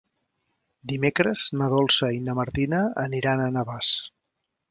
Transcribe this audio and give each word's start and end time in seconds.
Dimecres 0.93 1.43
na 1.59 1.67
Dolça 1.75 2.09
i 2.17 2.23
na 2.29 2.35
Martina 2.41 2.81
aniran 3.05 3.43
a 3.47 3.53
Navàs. 3.59 3.93